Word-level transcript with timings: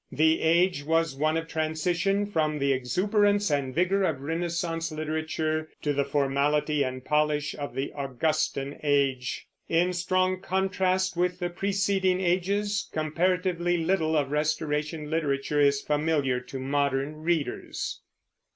The 0.11 0.41
age 0.41 0.83
was 0.83 1.15
one 1.15 1.37
of 1.37 1.47
transition 1.47 2.25
from 2.25 2.57
the 2.57 2.73
exuberance 2.73 3.51
and 3.51 3.71
vigor 3.75 4.01
of 4.01 4.21
Renaissance 4.21 4.91
literature 4.91 5.69
to 5.83 5.93
the 5.93 6.03
formality 6.03 6.81
and 6.83 7.05
polish 7.05 7.53
of 7.55 7.75
the 7.75 7.93
Augustan 7.95 8.79
Age. 8.81 9.45
In 9.69 9.93
strong 9.93 10.41
contrast 10.41 11.15
with 11.15 11.37
the 11.37 11.51
preceding 11.51 12.19
ages, 12.19 12.89
comparatively 12.91 13.77
little 13.77 14.17
of 14.17 14.31
Restoration 14.31 15.11
literature 15.11 15.59
is 15.61 15.81
familiar 15.81 16.39
to 16.39 16.57
modern 16.59 17.17
readers. 17.17 18.01